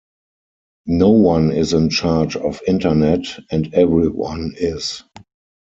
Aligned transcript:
No 0.87 1.11
one 1.11 1.51
is 1.51 1.73
in 1.73 1.91
charge 1.91 2.35
of 2.35 2.59
internet, 2.65 3.21
and 3.51 3.71
everyone 3.75 4.55
is. 4.57 5.03